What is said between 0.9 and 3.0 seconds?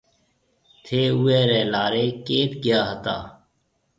اُوئي ريَ لاريَ ڪيٿ گيا